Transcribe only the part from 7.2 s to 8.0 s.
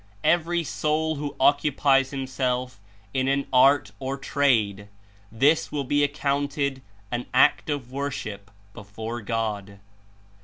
act of